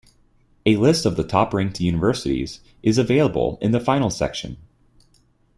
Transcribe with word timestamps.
A 0.65 0.77
list 0.77 1.05
of 1.05 1.27
top 1.27 1.53
ranked 1.53 1.79
universities 1.79 2.59
is 2.81 2.97
available 2.97 3.59
in 3.61 3.69
the 3.69 3.79
final 3.79 4.09
section. 4.09 4.57